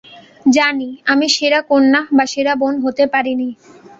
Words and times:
জানি 0.47 0.89
আমি 1.07 1.27
সেরা 1.35 1.59
কন্যা 1.69 2.01
বা 2.17 2.25
সেরা 2.33 2.53
বোন 2.55 2.73
হতে 2.85 3.03
পারিনি। 3.13 3.49